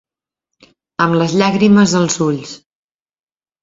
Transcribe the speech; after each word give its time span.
Amb 1.05 1.19
les 1.21 1.37
llàgrimes 1.43 1.97
als 2.03 2.21
ulls. 2.31 2.59